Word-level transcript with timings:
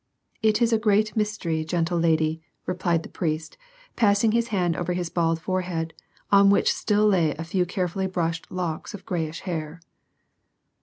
"It 0.41 0.63
is 0.63 0.73
a 0.73 0.79
great 0.79 1.15
mystery, 1.15 1.63
gentle 1.63 1.99
lady," 1.99 2.41
replied 2.65 3.03
the 3.03 3.07
priest, 3.09 3.55
pass 3.95 4.23
ing 4.23 4.31
his 4.31 4.47
hand 4.47 4.75
over 4.75 4.93
his 4.93 5.11
bald 5.11 5.39
forehead, 5.39 5.93
on 6.31 6.49
which 6.49 6.73
still 6.73 7.05
lay 7.05 7.35
a 7.35 7.43
few 7.43 7.67
carefully 7.67 8.07
brushed 8.07 8.51
locks 8.51 8.95
of 8.95 9.05
grayish 9.05 9.41
hair. 9.41 9.79